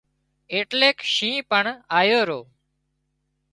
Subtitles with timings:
[0.53, 1.63] ايٽليڪ شِينهن پڻ
[1.99, 2.39] آيو رو